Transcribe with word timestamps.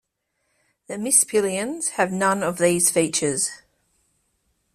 The 0.87 0.95
"Mispillions" 0.95 1.89
have 1.89 2.11
none 2.11 2.41
of 2.41 2.57
these 2.57 2.89
features. 2.89 3.61